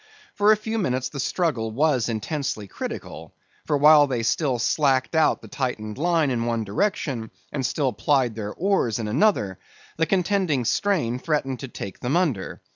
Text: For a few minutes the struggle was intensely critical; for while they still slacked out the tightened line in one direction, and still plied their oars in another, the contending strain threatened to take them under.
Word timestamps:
For 0.33 0.51
a 0.51 0.57
few 0.57 0.79
minutes 0.79 1.09
the 1.09 1.19
struggle 1.19 1.69
was 1.69 2.09
intensely 2.09 2.67
critical; 2.67 3.35
for 3.67 3.77
while 3.77 4.07
they 4.07 4.23
still 4.23 4.57
slacked 4.57 5.13
out 5.13 5.43
the 5.43 5.47
tightened 5.47 5.99
line 5.99 6.31
in 6.31 6.45
one 6.45 6.63
direction, 6.63 7.29
and 7.51 7.63
still 7.63 7.93
plied 7.93 8.33
their 8.33 8.51
oars 8.51 8.97
in 8.97 9.07
another, 9.07 9.59
the 9.97 10.07
contending 10.07 10.65
strain 10.65 11.19
threatened 11.19 11.59
to 11.59 11.67
take 11.67 11.99
them 11.99 12.17
under. 12.17 12.63